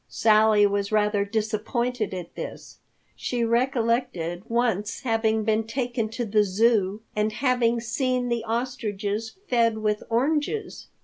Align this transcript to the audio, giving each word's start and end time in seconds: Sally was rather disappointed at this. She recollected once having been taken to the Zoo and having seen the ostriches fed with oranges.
Sally 0.09 0.65
was 0.65 0.91
rather 0.91 1.23
disappointed 1.23 2.11
at 2.11 2.33
this. 2.33 2.79
She 3.15 3.43
recollected 3.43 4.41
once 4.49 5.01
having 5.01 5.43
been 5.43 5.63
taken 5.67 6.09
to 6.09 6.25
the 6.25 6.43
Zoo 6.43 7.03
and 7.15 7.31
having 7.33 7.79
seen 7.79 8.27
the 8.27 8.43
ostriches 8.43 9.35
fed 9.47 9.77
with 9.77 10.01
oranges. 10.09 10.87